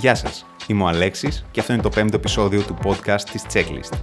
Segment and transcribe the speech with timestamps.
[0.00, 3.98] Γεια σας, είμαι ο Αλέξης και αυτό είναι το πέμπτο επεισόδιο του podcast της Checklist.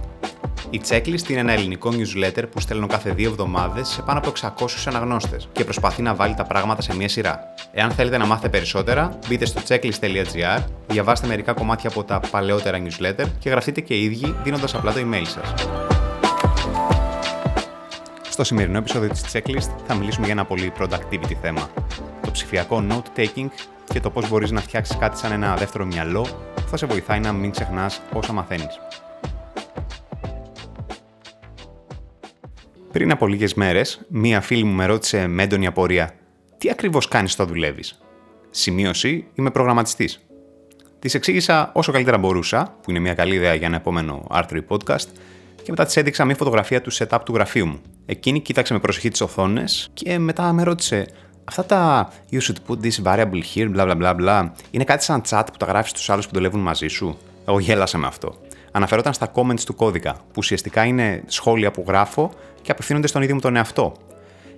[0.70, 4.66] Η Checklist είναι ένα ελληνικό newsletter που στέλνω κάθε δύο εβδομάδες σε πάνω από 600
[4.86, 7.40] αναγνώστες και προσπαθεί να βάλει τα πράγματα σε μία σειρά.
[7.72, 13.24] Εάν θέλετε να μάθετε περισσότερα, μπείτε στο checklist.gr, διαβάστε μερικά κομμάτια από τα παλαιότερα newsletter
[13.38, 15.54] και γραφτείτε και οι ίδιοι δίνοντας απλά το email σας.
[18.38, 21.70] Στο σημερινό επεισόδιο της Checklist θα μιλήσουμε για ένα πολύ productivity θέμα.
[22.22, 23.46] Το ψηφιακό note-taking
[23.84, 27.20] και το πώς μπορείς να φτιάξεις κάτι σαν ένα δεύτερο μυαλό που θα σε βοηθάει
[27.20, 28.80] να μην ξεχνάς όσα μαθαίνεις.
[32.92, 36.14] Πριν από λίγες μέρες, μία φίλη μου με ρώτησε με έντονη απορία
[36.58, 38.00] «Τι ακριβώς κάνεις όταν δουλεύεις;
[38.50, 40.20] Σημείωση, είμαι προγραμματιστής.
[40.98, 44.64] Της εξήγησα όσο καλύτερα μπορούσα, που είναι μια καλή ιδέα για ένα επόμενο άρθρο ή
[44.68, 45.06] podcast,
[45.68, 47.80] και μετά της έδειξα μια φωτογραφία του setup του γραφείου μου.
[48.06, 51.06] Εκείνη κοίταξε με προσοχή τις οθόνες και μετά με ρώτησε
[51.44, 55.22] Αυτά τα you should put this variable here, bla bla bla bla, είναι κάτι σαν
[55.28, 58.34] chat που τα γράφεις στους άλλους που δουλεύουν μαζί σου; Εγώ γέλασα με αυτό.
[58.72, 62.30] Αναφερόταν στα comments του κώδικα, που ουσιαστικά είναι σχόλια που γράφω
[62.62, 63.92] και απευθύνονται στον ίδιο μου τον εαυτό.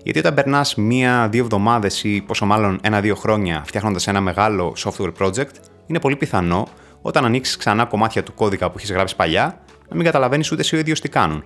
[0.03, 5.55] Γιατί όταν περνάς μία-δύο εβδομάδες ή πόσο μάλλον ένα-δύο χρόνια φτιάχνοντας ένα μεγάλο software project,
[5.87, 6.69] είναι πολύ πιθανό
[7.03, 9.61] όταν ανοίξεις ξανά κομμάτια του κώδικα που έχεις γράψει παλιά,
[9.91, 11.45] να μην καταλαβαίνεις ούτε εσύ ο ίδιος τι κάνουν.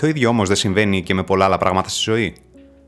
[0.00, 2.36] Το ίδιο όμως δεν συμβαίνει και με πολλά άλλα πράγματα στη ζωή.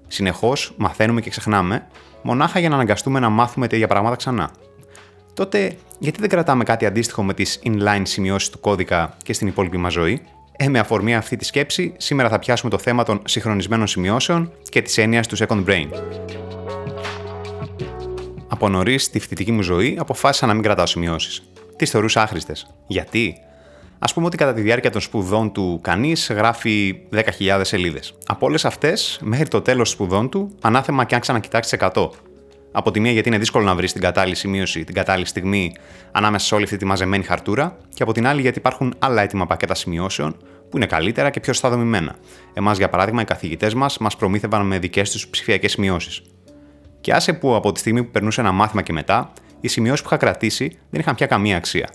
[0.06, 1.86] Συνεχώς μαθαίνουμε και ξεχνάμε,
[2.22, 4.50] μονάχα για να αναγκαστούμε να μάθουμε τέτοια πράγματα ξανά.
[5.34, 9.76] Τότε, γιατί δεν κρατάμε κάτι αντίστοιχο με τις inline σημειώσεις του κώδικα και στην υπόλοιπη
[9.76, 10.22] μας ζωή;
[10.56, 14.82] Ε, με αφορμή αυτή τη σκέψη, σήμερα θα πιάσουμε το θέμα των συγχρονισμένων σημειώσεων και
[14.82, 15.88] της έννοιας του second brain.
[18.48, 21.42] Από νωρίς στη φοιτητική μου ζωή αποφάσισα να μην κρατάω σημειώσεις.
[21.76, 22.74] Τις θεωρούσα άχρηστες.
[22.86, 23.36] Γιατί;
[24.02, 28.14] Α πούμε ότι κατά τη διάρκεια των σπουδών του κανείς γράφει 10.000 σελίδες.
[28.26, 32.10] Από όλες αυτές, μέχρι το τέλος σπουδών του, ανάθεμα και αν ξανακοιτάξεις 100.
[32.72, 35.74] Από τη μία γιατί είναι δύσκολο να βρεις την κατάλληλη σημείωση την κατάλληλη στιγμή
[36.12, 39.46] ανάμεσα σε όλη αυτή τη μαζεμένη χαρτούρα, και από την άλλη γιατί υπάρχουν άλλα έτοιμα
[39.46, 40.36] πακέτα σημειώσεων
[40.70, 42.16] που είναι καλύτερα και πιο σωστά δομημένα.
[42.52, 46.22] Εμάς, για παράδειγμα, οι καθηγητές μας μας προμήθευαν με δικές τους ψηφιακές σημειώσεις.
[47.00, 50.06] Και άσε που από τη στιγμή που περνούσε ένα μάθημα και μετά, οι σημειώσεις που
[50.06, 51.90] είχα κρατήσει δεν είχαν πια καμία αξία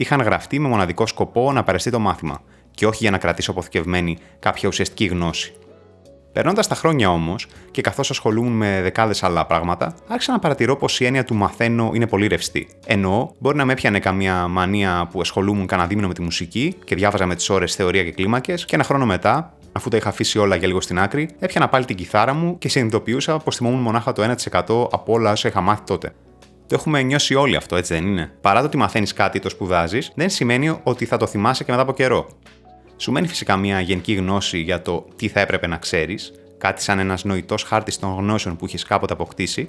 [0.00, 4.18] είχαν γραφτεί με μοναδικό σκοπό να παρεστεί το μάθημα και όχι για να κρατήσω αποθηκευμένη
[4.38, 5.52] κάποια ουσιαστική γνώση.
[6.32, 11.00] Περνώντας τα χρόνια όμως, και καθώς ασχολούμαι με δεκάδες άλλα πράγματα, άρχισα να παρατηρώ πως
[11.00, 12.68] η έννοια του μαθαίνω είναι πολύ ρευστή.
[12.86, 16.94] Εννοώ, μπορεί να με έπιανε καμία μανία που ασχολούμουν κανένα δίμηνο με τη μουσική και
[16.94, 20.38] διάβαζα με τις ώρες θεωρία και κλίμακες, και ένα χρόνο μετά, αφού τα είχα αφήσει
[20.38, 24.12] όλα για λίγο στην άκρη, έπιανα πάλι την κιθάρα μου και συνειδητοποιούσα πως θυμόμουν μονάχα
[24.12, 26.12] το 1% από όλα όσα είχα μάθει τότε.
[26.70, 29.48] Το έχουμε νιώσει όλοι αυτό, έτσι δεν είναι; Παρά το ότι μαθαίνεις κάτι ή το
[29.48, 32.28] σπουδάζεις, δεν σημαίνει ότι θα το θυμάσαι και μετά από καιρό.
[32.96, 36.98] Σου μένει φυσικά μια γενική γνώση για το τι θα έπρεπε να ξέρεις, κάτι σαν
[36.98, 39.68] ένας νοητός χάρτης των γνώσεων που έχει κάποτε αποκτήσει,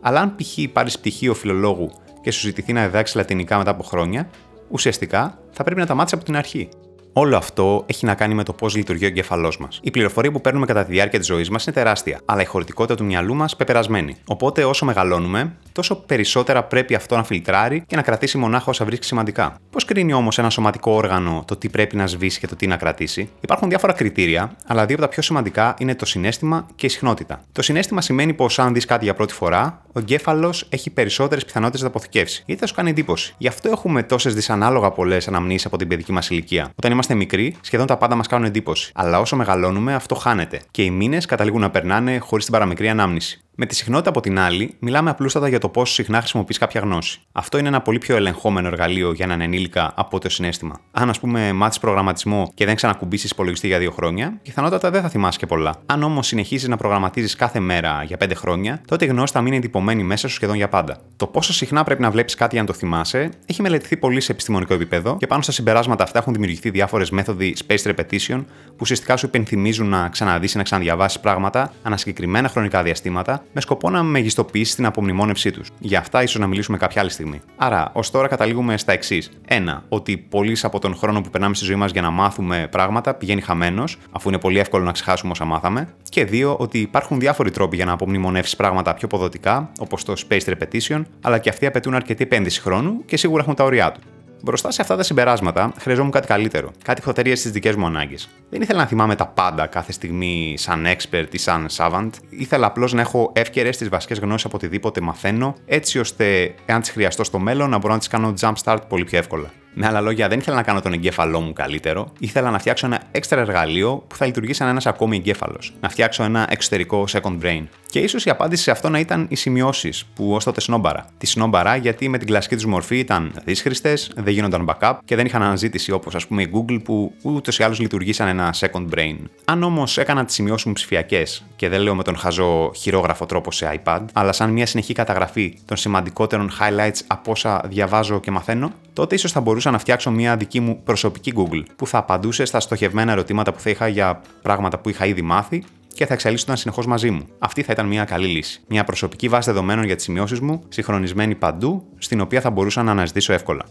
[0.00, 0.68] αλλά αν π.χ.
[0.72, 1.90] πάρεις πτυχίο φιλολόγου
[2.22, 4.30] και σου ζητηθεί να διδάξεις λατινικά μετά από χρόνια,
[4.68, 6.68] ουσιαστικά θα πρέπει να τα μάθεις από την αρχή.
[7.12, 9.80] Όλο αυτό έχει να κάνει με το πώς λειτουργεί ο εγκέφαλός μας.
[9.82, 12.94] Η πληροφορία που παίρνουμε κατά τη διάρκεια της ζωής μας είναι τεράστια, αλλά η χωρητικότητα
[12.94, 14.16] του μυαλού μας πεπερασμένη.
[14.26, 19.04] Οπότε όσο μεγαλώνουμε, τόσο περισσότερα πρέπει αυτό να φιλτράρει και να κρατήσει μονάχα όσα βρίσκει
[19.04, 19.54] σημαντικά.
[19.70, 22.76] Πώς κρίνει όμως ένα σωματικό όργανο το τι πρέπει να σβήσει και το τι να
[22.76, 26.88] κρατήσει; Υπάρχουν διάφορα κριτήρια, αλλά δύο από τα πιο σημαντικά είναι το συνέστημα και η
[26.88, 27.40] συχνότητα.
[27.52, 31.82] Το συνέστημα σημαίνει πως αν δεις κάτι για πρώτη φορά, ο εγκέφαλος έχει περισσότερες πιθανότητες
[31.82, 33.34] να το αποθηκεύσει, γιατί θα σου κάνει εντύπωση.
[33.38, 36.72] Γι' αυτό έχουμε τόσες δυσανάλογα πολλές αναμνήσεις από την παιδική μας ηλικία.
[36.76, 38.92] Όταν είμαστε μικροί, σχεδόν τα πάντα μας κάνουν εντύπωση.
[38.94, 40.60] Αλλά όσο μεγαλώνουμε, αυτό χάνεται.
[40.70, 43.40] Και οι μήνες καταλήγουν να περνάνε χωρίς την παραμικρή ανάμνηση.
[43.62, 47.20] Με τη συχνότητα από την άλλη, μιλάμε απλούστατα για το πόσο συχνά χρησιμοποιείς κάποια γνώση.
[47.32, 50.80] Αυτό είναι ένα πολύ πιο ελεγχόμενο εργαλείο για έναν ενήλικα από το συνέστημα.
[50.90, 55.08] Αν, ας πούμε, μάθεις προγραμματισμό και δεν ξανακουμπήσεις υπολογιστή για δύο χρόνια, πιθανότατα δεν θα
[55.08, 55.74] θυμάσαι και πολλά.
[55.86, 59.56] Αν όμως συνεχίζεις να προγραμματίζεις κάθε μέρα για πέντε χρόνια, τότε η γνώση θα μείνει
[59.56, 60.98] εντυπωμένη μέσα σου σχεδόν για πάντα.
[61.16, 64.32] Το πόσο συχνά πρέπει να βλέπεις κάτι για να το θυμάσαι έχει μελετηθεί πολύ σε
[64.32, 69.16] επιστημονικό επίπεδο και πάνω στα συμπεράσματα αυτά έχουν δημιουργηθεί διάφορες μέθοδοι space repetition που ουσιαστικά
[69.16, 74.02] σου υπενθυμίζουν να ξαναδείς ή να ξαναδιαβάσεις πράγματα ανά συγκεκριμένα χρονικά διαστήματα με σκοπό να
[74.02, 75.68] μεγιστοποιήσει την απομνημόνευσή τους.
[75.78, 77.40] Για αυτά ίσως να μιλήσουμε κάποια άλλη στιγμή.
[77.56, 79.30] Άρα, ως τώρα καταλήγουμε στα εξής.
[79.46, 83.14] Ένα, ότι πολλοί από τον χρόνο που περνάμε στη ζωή μας για να μάθουμε πράγματα
[83.14, 85.88] πηγαίνει χαμένος, αφού είναι πολύ εύκολο να ξεχάσουμε όσα μάθαμε.
[86.08, 90.54] Και δύο, ότι υπάρχουν διάφοροι τρόποι για να απομνημονεύσεις πράγματα πιο ποδοτικά, όπως το space
[90.54, 94.00] repetition, αλλά και αυτοί απαιτούν αρκετή επένδυση χρόνου και σίγουρα έχουν τα ωριά του.
[94.42, 98.28] Μπροστά σε αυτά τα συμπεράσματα, χρειαζόμουν κάτι καλύτερο, κάτι χωτερία στις δικές μου ανάγκες.
[98.50, 102.10] Δεν ήθελα να θυμάμαι τα πάντα κάθε στιγμή σαν expert ή σαν savant.
[102.28, 106.90] Ήθελα απλώς να έχω εύκαιρες τις βασικές γνώσεις από οτιδήποτε μαθαίνω, έτσι ώστε, εάν τις
[106.90, 109.50] χρειαστώ στο μέλλον, να μπορώ να τις κάνω jump start πολύ πιο εύκολα.
[109.74, 113.00] Με άλλα λόγια, δεν ήθελα να κάνω τον εγκέφαλό μου καλύτερο, ήθελα να φτιάξω ένα
[113.10, 115.72] έξτρα εργαλείο που θα λειτουργεί σαν ένας ακόμη εγκέφαλος.
[115.80, 117.62] Να φτιάξω ένα εξωτερικό second brain.
[117.90, 121.06] Και ίσως η απάντηση σε αυτό να ήταν οι σημειώσεις που ως τότε σνόμπαρα.
[121.18, 125.26] Τη σνόμπαρα γιατί με την κλασική τους μορφή ήταν δύσχριστες, δεν γίνονταν backup και δεν
[125.26, 128.86] είχαν αναζήτηση όπως ας πούμε η Google που ούτως ή άλλως λειτουργεί σαν ένα second
[128.94, 129.16] brain.
[129.44, 133.52] Αν όμως έκανα τις σημειώσεις μου ψηφιακές και δεν λέω με τον χαζό χειρόγραφο τρόπο
[133.52, 138.72] σε iPad, αλλά σαν μια συνεχή καταγραφή των σημαντικότερων highlights από όσα διαβάζω και μαθαίνω,
[139.00, 142.60] τότε ίσως θα μπορούσα να φτιάξω μια δική μου προσωπική Google που θα απαντούσε στα
[142.60, 145.64] στοχευμένα ερωτήματα που θα είχα για πράγματα που είχα ήδη μάθει
[145.94, 147.26] και θα εξελίσσονταν συνεχώς μαζί μου.
[147.38, 148.60] Αυτή θα ήταν μια καλή λύση.
[148.68, 152.90] Μια προσωπική βάση δεδομένων για τις σημειώσεις μου, συγχρονισμένη παντού, στην οποία θα μπορούσα να
[152.90, 153.64] αναζητήσω εύκολα.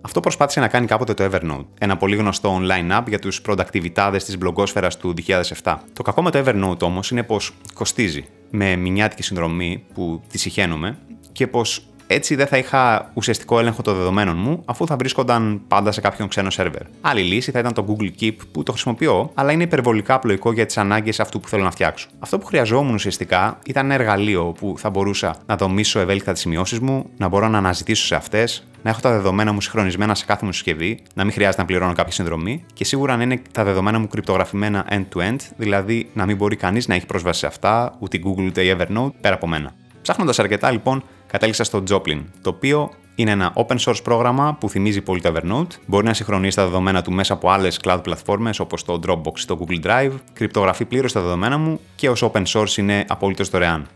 [0.00, 4.16] Αυτό προσπάθησε να κάνει κάποτε το Evernote, ένα πολύ γνωστό online app για τους productivitάδε
[4.16, 5.14] της μπλογκόσφαιρα του
[5.62, 5.76] 2007.
[5.92, 10.98] Το κακό με το Evernote όμως είναι πως κοστίζει με μηνιάτικη συνδρομή που τη συχαίνομαι
[11.32, 15.92] και πως έτσι δεν θα είχα ουσιαστικό έλεγχο των δεδομένων μου, αφού θα βρίσκονταν πάντα
[15.92, 16.82] σε κάποιον ξένο σερβερ.
[17.00, 20.66] Άλλη λύση θα ήταν το Google Keep που το χρησιμοποιώ, αλλά είναι υπερβολικά απλοϊκό για
[20.66, 22.08] τις ανάγκες αυτού που θέλω να φτιάξω.
[22.18, 26.78] Αυτό που χρειαζόμουν ουσιαστικά ήταν ένα εργαλείο που θα μπορούσα να δομήσω ευέλικτα τις σημειώσεις
[26.78, 30.44] μου, να μπορώ να αναζητήσω σε αυτές, να έχω τα δεδομένα μου συγχρονισμένα σε κάθε
[30.44, 33.98] μου συσκευή, να μην χρειάζεται να πληρώνω κάποια συνδρομή και σίγουρα να είναι τα δεδομένα
[33.98, 38.22] μου κρυπτογραφημένα end-to-end, δηλαδή να μην μπορεί κανείς να έχει πρόσβαση σε αυτά, ούτε η
[38.26, 39.72] Google ούτε η Evernote, πέρα από μένα.
[40.02, 45.00] Ψάχνοντας αρκετά λοιπόν, κατέληξα στο Joplin, το οποίο είναι ένα open source πρόγραμμα που θυμίζει
[45.00, 45.78] πολύ το Evernote.
[45.86, 49.44] Μπορεί να συγχρονίσει τα δεδομένα του μέσα από άλλες cloud πλατφόρμες όπως το Dropbox ή
[49.46, 53.86] το Google Drive, κρυπτογραφεί πλήρως τα δεδομένα μου και ως open source είναι απολύτω δωρεάν.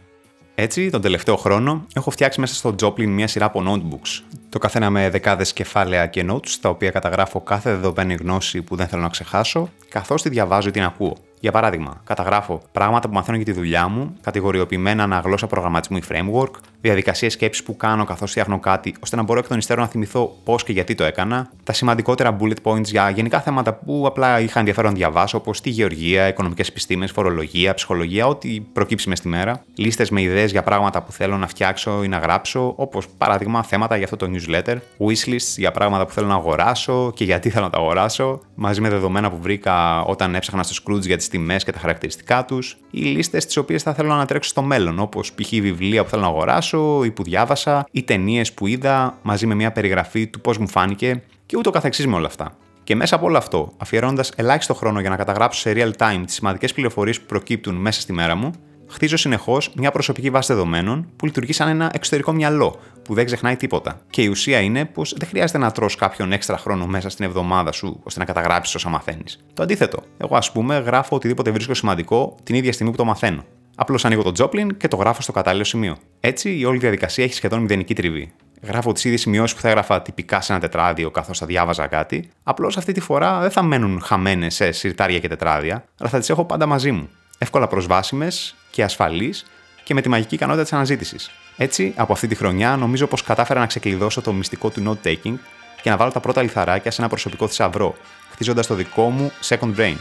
[0.59, 4.37] Έτσι, τον τελευταίο χρόνο έχω φτιάξει μέσα στο Joplin μια σειρά από notebooks.
[4.49, 8.87] Το καθένα με δεκάδες κεφάλαια και notes, στα οποία καταγράφω κάθε δεδομένη γνώση που δεν
[8.87, 11.17] θέλω να ξεχάσω, καθώς τη διαβάζω ή την ακούω.
[11.41, 16.51] Για παράδειγμα, καταγράφω πράγματα που μαθαίνω για τη δουλειά μου, κατηγοριοποιημένα αναγλώσσα προγραμματισμού ή framework,
[16.87, 20.37] διαδικασίες σκέψη που κάνω καθώς φτιάχνω κάτι, ώστε να μπορώ εκ των υστέρων να θυμηθώ
[20.45, 24.59] πώς και γιατί το έκανα, τα σημαντικότερα bullet points για γενικά θέματα που απλά είχα
[24.59, 29.65] ενδιαφέρον να διαβάσω, όπως τη γεωργία, οικονομικές επιστήμες, φορολογία, ψυχολογία, ό,τι προκύψει μες στη μέρα,
[29.75, 33.97] λίστες με ιδέες για πράγματα που θέλω να φτιάξω ή να γράψω, όπως παράδειγμα θέματα
[33.97, 37.71] για αυτό το newsletter, wishlists για πράγματα που θέλω να αγοράσω και γιατί θέλω να
[37.71, 41.73] τα αγοράσω, μαζί με δεδομένα που βρήκα όταν έψαχνα στο Scrooge για τις τιμές και
[41.73, 45.49] τα χαρακτηριστικά τους, ή λίστες τις οποίες θα θέλω να ανατρέξω στο μέλλον, όπως π.χ.
[45.49, 49.73] βιβλία που θέλω να αγοράσω ή που διάβασα, ή ταινίες που είδα μαζί με μια
[49.73, 52.57] περιγραφή του πώς μου φάνηκε και ούτω καθεξής με όλα αυτά.
[52.85, 56.35] Και μέσα από όλο αυτό, αφιερώνοντας ελάχιστο χρόνο για να καταγράψω σε real time τις
[56.35, 58.53] σημαντικές πληροφορίες που προκύπτουν μέσα στη μέρα μου,
[58.89, 63.57] χτίζω συνεχώς μια προσωπική βάση δεδομένων που λειτουργεί σαν ένα εξωτερικό μυαλό που δεν ξεχνάει
[63.57, 64.01] τίποτα.
[64.11, 67.73] Και η ουσία είναι πως δεν χρειάζεται να τρως κάποιον έξτρα χρόνο μέσα στην εβδομάδα
[67.73, 69.45] σου ώστε να καταγράψεις όσα μαθαίνεις.
[69.55, 70.03] Το αντίθετο.
[70.17, 73.45] Εγώ, ας πούμε, γράφω οτιδήποτε βρίσκω σημαντικό την ίδια στιγμή που το μαθαίνω.
[73.79, 75.97] Απλώς ανοίγω το Joplin και το γράφω στο κατάλληλο σημείο.
[76.21, 78.33] Έτσι, η όλη διαδικασία έχει σχεδόν μηδενική τριβή.
[78.63, 82.29] Γράφω τις ίδιες σημειώσεις που θα έγραφα τυπικά σε ένα τετράδιο καθώς θα διάβαζα κάτι,
[82.43, 86.31] απλώς αυτή τη φορά δεν θα μένουν χαμένες σε συρτάρια και τετράδια, αλλά θα τις
[86.31, 87.09] έχω πάντα μαζί μου.
[87.39, 89.47] Εύκολα προσβάσιμες και ασφαλείς
[89.85, 91.31] και με τη μαγική ικανότητα της αναζήτησης.
[91.57, 95.35] Έτσι, από αυτή τη χρονιά νομίζω πως κατάφερα να ξεκλειδώσω το μυστικό του note taking
[95.83, 97.95] και να βάλω τα πρώτα λιθαράκια σε ένα προσωπικό θησαυρό,
[98.31, 99.97] χτίζοντας το δικό μου second brain.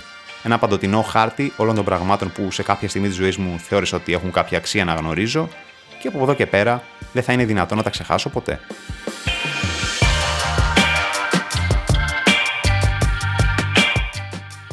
[0.46, 4.14] Ένα παντοτινό χάρτη όλων των πραγμάτων που σε κάποια στιγμή της ζωής μου θεώρησα ότι
[4.14, 5.50] έχουν κάποια αξία να γνωρίζω
[6.02, 6.84] και από εδώ και πέρα
[7.14, 8.60] δεν θα είναι δυνατό να τα ξεχάσω ποτέ.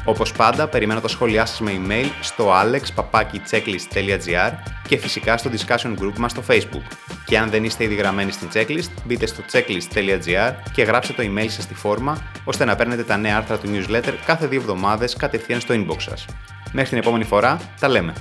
[0.05, 4.53] Όπως πάντα, περιμένω τα σχόλιά σας με email στο alexpapaki.checklist.gr
[4.93, 6.83] και φυσικά στο discussion group μας στο facebook.
[7.25, 11.49] Και αν δεν είστε ήδη γραμμένοι στην checklist, μπείτε στο checklist.gr και γράψτε το email
[11.49, 15.61] σας στη φόρμα, ώστε να παίρνετε τα νέα άρθρα του newsletter κάθε δύο εβδομάδες κατευθείαν
[15.61, 16.27] στο inbox σας.
[16.73, 18.13] Μέχρι την επόμενη φορά, τα λέμε!